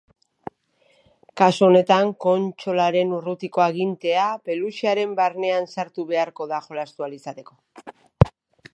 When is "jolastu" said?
6.69-7.09